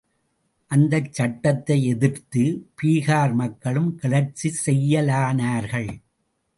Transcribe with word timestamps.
அந்தச் 0.71 1.13
சட்டத்தை 1.13 1.77
எதிர்த்து 1.85 2.43
பீகார் 2.81 3.33
மக்களும் 3.33 3.95
கிளர்ச்சி 3.95 4.49
செய்யலானார்கள். 4.65 5.91